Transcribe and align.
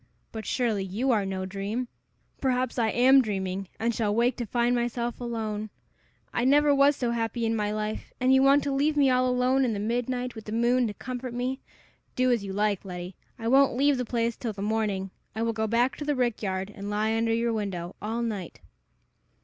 But, 0.31 0.47
surely, 0.47 0.83
you 0.83 1.11
are 1.11 1.27
no 1.27 1.45
dream! 1.45 1.87
Perhaps 2.39 2.79
I 2.79 2.89
am 2.89 3.21
dreaming, 3.21 3.67
and 3.79 3.93
shall 3.93 4.15
wake 4.15 4.35
to 4.37 4.47
find 4.47 4.73
myself 4.75 5.21
alone! 5.21 5.69
I 6.33 6.43
never 6.43 6.73
was 6.73 6.95
so 6.95 7.11
happy 7.11 7.45
in 7.45 7.55
my 7.55 7.69
life, 7.71 8.11
and 8.19 8.33
you 8.33 8.41
want 8.41 8.63
to 8.63 8.71
leave 8.73 8.97
me 8.97 9.11
all 9.11 9.29
alone 9.29 9.63
in 9.63 9.73
the 9.73 9.79
midnight, 9.79 10.33
with 10.33 10.45
the 10.45 10.51
moon 10.53 10.87
to 10.87 10.95
comfort 10.95 11.35
me! 11.35 11.59
Do 12.15 12.31
as 12.31 12.43
you 12.43 12.51
like, 12.51 12.83
Letty! 12.83 13.15
I 13.37 13.47
won't 13.47 13.77
leave 13.77 13.97
the 13.99 14.03
place 14.03 14.35
till 14.35 14.53
the 14.53 14.63
morning. 14.63 15.11
I 15.35 15.43
will 15.43 15.53
go 15.53 15.67
back 15.67 15.95
to 15.97 16.03
the 16.03 16.15
rick 16.15 16.41
yard, 16.41 16.71
and 16.73 16.89
lie 16.89 17.15
under 17.15 17.31
your 17.31 17.53
window 17.53 17.95
all 18.01 18.23
night." 18.23 18.59